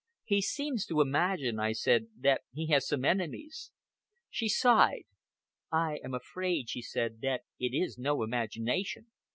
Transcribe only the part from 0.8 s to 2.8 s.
to imagine," I said, "that he